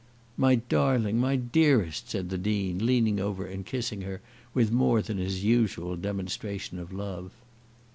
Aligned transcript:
"My 0.35 0.55
darling, 0.55 1.19
my 1.19 1.35
dearest," 1.35 2.09
said 2.09 2.31
the 2.31 2.37
Dean, 2.39 2.83
leaning 2.83 3.19
over 3.19 3.45
and 3.45 3.63
kissing 3.63 4.01
her 4.01 4.19
with 4.51 4.71
more 4.71 4.99
than 5.03 5.19
his 5.19 5.43
usual 5.43 5.95
demonstration 5.95 6.79
of 6.79 6.91
love. 6.91 7.31